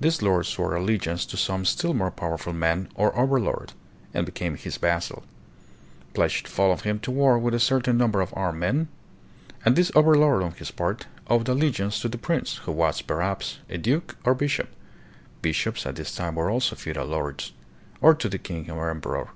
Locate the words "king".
18.38-18.68